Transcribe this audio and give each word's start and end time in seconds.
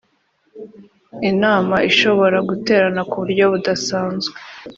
inama 1.31 1.75
ishobora 1.89 2.37
guterana 2.49 3.01
ku 3.09 3.15
buryo 3.21 3.43
budasanzwe 3.51 4.35